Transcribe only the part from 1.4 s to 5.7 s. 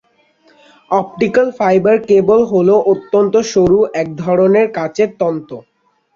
Fibre cable হলো অত্যন্ত সরু এক ধরনের কাচের তন্তু।